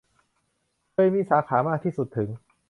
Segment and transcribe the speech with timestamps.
[0.93, 2.29] เคยมีสาขามากที่สุดถึง